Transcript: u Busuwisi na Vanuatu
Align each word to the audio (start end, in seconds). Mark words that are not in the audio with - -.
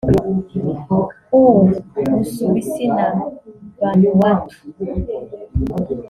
u 1.39 1.41
Busuwisi 2.11 2.85
na 2.95 3.05
Vanuatu 3.79 4.57